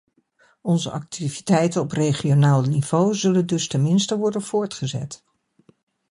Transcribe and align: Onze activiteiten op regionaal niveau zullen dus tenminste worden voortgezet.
Onze 0.61 0.91
activiteiten 0.91 1.81
op 1.81 1.91
regionaal 1.91 2.61
niveau 2.61 3.15
zullen 3.15 3.45
dus 3.45 3.67
tenminste 3.67 4.17
worden 4.17 4.41
voortgezet. 4.41 5.23